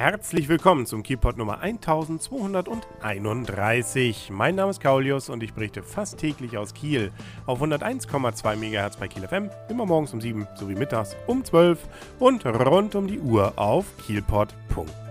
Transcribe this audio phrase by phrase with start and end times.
[0.00, 4.30] Herzlich willkommen zum Keypod Nummer 1231.
[4.32, 7.12] Mein Name ist Kaulius und ich berichte fast täglich aus Kiel
[7.44, 11.86] auf 101,2 MHz bei Kiel FM, immer morgens um 7 sowie mittags um 12
[12.18, 15.09] und rund um die Uhr auf kielpod.de.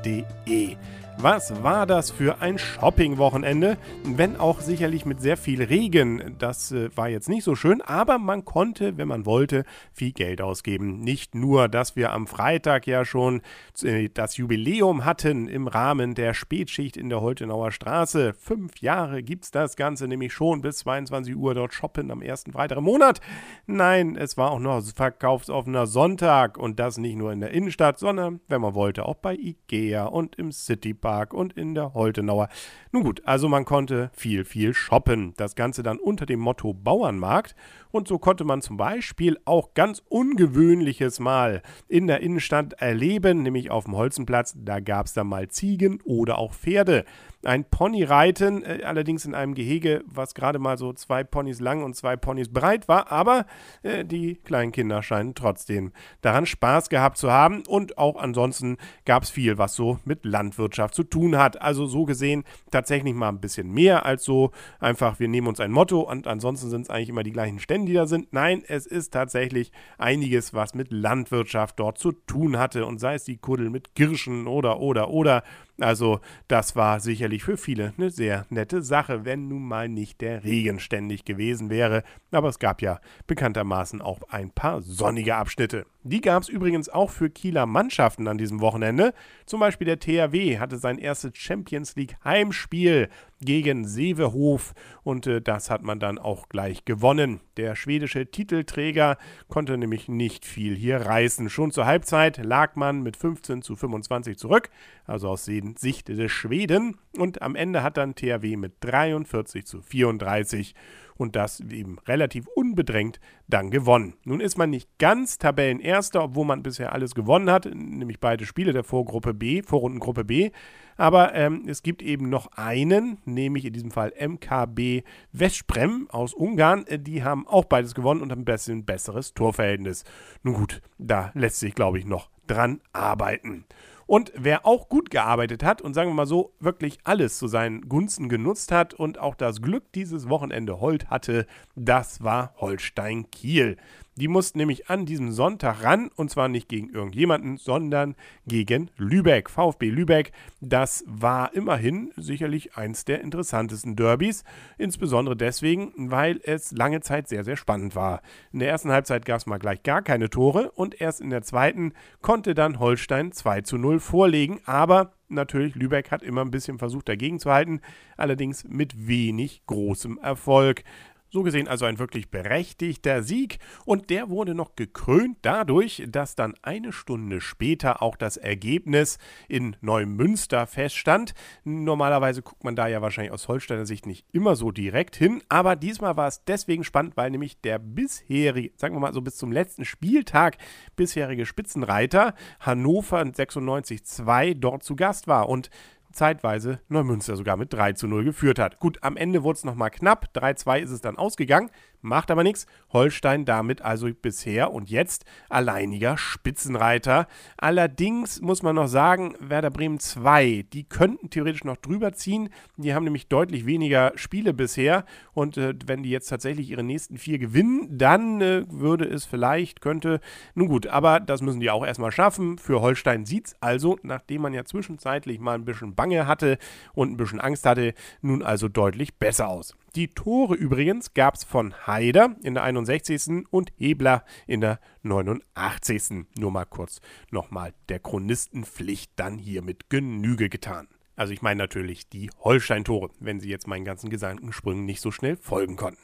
[1.21, 3.77] Was war das für ein Shopping-Wochenende?
[4.05, 6.37] Wenn auch sicherlich mit sehr viel Regen.
[6.39, 10.39] Das äh, war jetzt nicht so schön, aber man konnte, wenn man wollte, viel Geld
[10.39, 11.01] ausgeben.
[11.01, 13.41] Nicht nur, dass wir am Freitag ja schon
[13.83, 18.33] äh, das Jubiläum hatten im Rahmen der Spätschicht in der Holtenauer Straße.
[18.33, 22.53] Fünf Jahre gibt es das Ganze nämlich schon bis 22 Uhr dort shoppen am ersten
[22.53, 23.19] Freitag im Monat.
[23.67, 28.39] Nein, es war auch noch verkaufsoffener Sonntag und das nicht nur in der Innenstadt, sondern,
[28.47, 32.49] wenn man wollte, auch bei Ikea und im Citypark Park und in der Holtenauer.
[32.91, 35.33] Nun gut, also man konnte viel, viel shoppen.
[35.37, 37.55] Das Ganze dann unter dem Motto Bauernmarkt.
[37.91, 43.71] Und so konnte man zum Beispiel auch ganz ungewöhnliches mal in der Innenstadt erleben, nämlich
[43.71, 44.55] auf dem Holzenplatz.
[44.55, 47.05] Da gab es dann mal Ziegen oder auch Pferde
[47.43, 51.83] ein Pony reiten, äh, allerdings in einem Gehege, was gerade mal so zwei Ponys lang
[51.83, 53.45] und zwei Ponys breit war, aber
[53.83, 59.23] äh, die kleinen Kinder scheinen trotzdem daran Spaß gehabt zu haben und auch ansonsten gab
[59.23, 61.61] es viel, was so mit Landwirtschaft zu tun hat.
[61.61, 65.71] Also so gesehen tatsächlich mal ein bisschen mehr als so einfach, wir nehmen uns ein
[65.71, 68.33] Motto und ansonsten sind es eigentlich immer die gleichen Stände, die da sind.
[68.33, 73.23] Nein, es ist tatsächlich einiges, was mit Landwirtschaft dort zu tun hatte und sei es
[73.23, 75.43] die Kuddel mit Kirschen oder oder oder
[75.81, 80.43] also das war sicherlich für viele eine sehr nette Sache, wenn nun mal nicht der
[80.43, 82.03] Regen ständig gewesen wäre.
[82.31, 85.85] Aber es gab ja bekanntermaßen auch ein paar sonnige Abschnitte.
[86.03, 89.13] Die gab es übrigens auch für Kieler Mannschaften an diesem Wochenende.
[89.45, 93.09] Zum Beispiel der THW hatte sein erstes Champions League Heimspiel
[93.41, 97.41] gegen Sevehof und äh, das hat man dann auch gleich gewonnen.
[97.57, 99.17] Der schwedische Titelträger
[99.49, 101.49] konnte nämlich nicht viel hier reißen.
[101.49, 104.69] Schon zur Halbzeit lag man mit 15 zu 25 zurück,
[105.05, 110.75] also aus Sicht des Schweden und am Ende hat dann THW mit 43 zu 34
[111.19, 114.13] und das eben relativ unbedrängt dann gewonnen.
[114.23, 118.71] Nun ist man nicht ganz Tabellenerster, obwohl man bisher alles gewonnen hat, nämlich beide Spiele
[118.71, 120.51] der Vorgruppe B, Vorrundengruppe B.
[120.95, 125.03] Aber ähm, es gibt eben noch einen, nämlich in diesem Fall MKB
[125.33, 126.87] Vesprem aus Ungarn.
[126.87, 130.05] Äh, die haben auch beides gewonnen und haben ein bisschen besseres Torverhältnis.
[130.43, 133.65] Nun gut, da lässt sich, glaube ich, noch dran arbeiten.
[134.09, 137.87] Und wer auch gut gearbeitet hat und sagen wir mal so, wirklich alles zu seinen
[137.87, 143.77] Gunsten genutzt hat und auch das Glück dieses Wochenende Holt hatte, das war Holstein Kiel.
[144.19, 148.15] Die mussten nämlich an diesem Sonntag ran und zwar nicht gegen irgendjemanden, sondern
[148.45, 149.49] gegen Lübeck.
[149.49, 154.43] VfB Lübeck, das war immerhin sicherlich eins der interessantesten Derbys.
[154.77, 158.21] Insbesondere deswegen, weil es lange Zeit sehr, sehr spannend war.
[158.51, 161.43] In der ersten Halbzeit gab es mal gleich gar keine Tore und erst in der
[161.43, 164.59] zweiten konnte dann Holstein 2 zu 0 vorlegen.
[164.65, 167.79] Aber natürlich, Lübeck hat immer ein bisschen versucht dagegen zu halten,
[168.17, 170.83] allerdings mit wenig großem Erfolg.
[171.31, 173.59] So gesehen also ein wirklich berechtigter Sieg.
[173.85, 179.75] Und der wurde noch gekrönt dadurch, dass dann eine Stunde später auch das Ergebnis in
[179.81, 181.33] Neumünster feststand.
[181.63, 185.75] Normalerweise guckt man da ja wahrscheinlich aus Holsteiner Sicht nicht immer so direkt hin, aber
[185.75, 189.51] diesmal war es deswegen spannend, weil nämlich der bisherige, sagen wir mal so bis zum
[189.51, 190.57] letzten Spieltag
[190.95, 195.49] bisherige Spitzenreiter Hannover 96-2 dort zu Gast war.
[195.49, 195.69] Und
[196.11, 198.79] zeitweise Neumünster sogar mit 3 zu 0 geführt hat.
[198.79, 200.29] Gut, am Ende wurde es nochmal knapp.
[200.33, 201.69] 3-2 ist es dann ausgegangen.
[202.01, 202.65] Macht aber nichts.
[202.91, 207.27] Holstein damit also bisher und jetzt alleiniger Spitzenreiter.
[207.57, 212.49] Allerdings muss man noch sagen, Werder Bremen 2, die könnten theoretisch noch drüber ziehen.
[212.77, 215.05] Die haben nämlich deutlich weniger Spiele bisher.
[215.33, 219.81] Und äh, wenn die jetzt tatsächlich ihre nächsten vier gewinnen, dann äh, würde es vielleicht,
[219.81, 220.21] könnte.
[220.55, 222.57] Nun gut, aber das müssen die auch erstmal schaffen.
[222.57, 226.57] Für Holstein sieht es also, nachdem man ja zwischenzeitlich mal ein bisschen Bange hatte
[226.93, 229.75] und ein bisschen Angst hatte, nun also deutlich besser aus.
[229.99, 233.45] Die Tore übrigens gab es von Haider in der 61.
[233.49, 236.25] und Hebler in der 89.
[236.37, 237.01] Nur mal kurz
[237.31, 240.87] nochmal der Chronistenpflicht dann hier mit Genüge getan.
[241.17, 245.35] Also ich meine natürlich die Holstein-Tore, wenn Sie jetzt meinen ganzen Gesangensprüngen nicht so schnell
[245.35, 245.99] folgen konnten.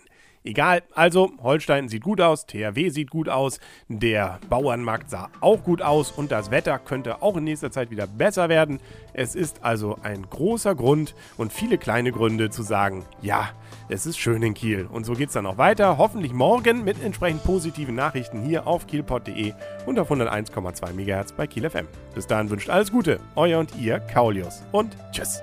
[0.46, 5.82] Egal, also Holstein sieht gut aus, THW sieht gut aus, der Bauernmarkt sah auch gut
[5.82, 8.80] aus und das Wetter könnte auch in nächster Zeit wieder besser werden.
[9.14, 13.50] Es ist also ein großer Grund und viele kleine Gründe zu sagen, ja,
[13.90, 14.86] es ist schön in Kiel.
[14.86, 18.86] Und so geht es dann auch weiter, hoffentlich morgen mit entsprechend positiven Nachrichten hier auf
[18.86, 19.54] kielpot.de
[19.88, 21.88] und auf 101,2 MHz bei Kiel FM.
[22.14, 25.42] Bis dahin wünscht alles Gute, euer und ihr Kaulius und tschüss.